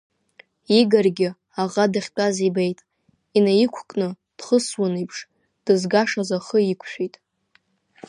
Игоргьы 0.79 1.29
аӷа 1.61 1.85
дахьтәаз 1.91 2.35
ибеит, 2.47 2.79
инаиқәкны 3.37 4.07
дхысуан 4.37 4.93
еиԥш, 4.99 5.17
дызгашаз 5.65 6.29
ахы 6.37 6.57
иқәшәеит. 6.71 7.15